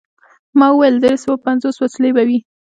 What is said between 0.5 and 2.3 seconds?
ما وویل: دری سوه پنځوس وسلې به